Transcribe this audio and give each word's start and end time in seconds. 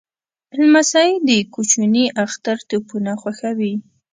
لمسی 0.59 1.09
د 1.27 1.29
کوچني 1.53 2.05
اختر 2.23 2.57
توپونه 2.69 3.11
خوښوي. 3.21 3.73